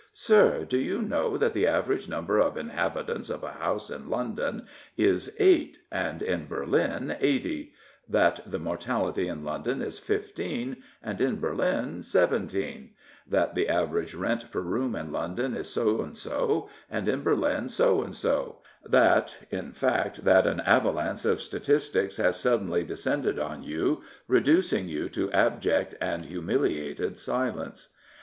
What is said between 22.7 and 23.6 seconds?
descended